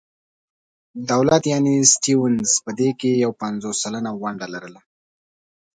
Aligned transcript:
دولت 1.11 1.43
یعنې 1.53 1.73
سټیونز 1.93 2.49
په 2.63 2.71
دې 2.79 2.89
کې 2.99 3.11
یو 3.23 3.31
پنځوس 3.41 3.75
سلنه 3.83 4.11
ونډه 4.21 4.47
لرله. 4.53 4.81